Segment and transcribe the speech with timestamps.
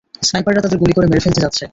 [0.27, 1.63] স্নাইপাররা তাদেরকে গুলি করে মেরে ফেলতে যাচ্ছে।